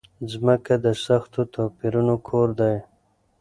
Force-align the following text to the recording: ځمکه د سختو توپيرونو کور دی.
ځمکه 0.31 0.73
د 0.85 0.87
سختو 1.05 1.41
توپيرونو 1.55 2.15
کور 2.27 2.49
دی. 2.59 2.75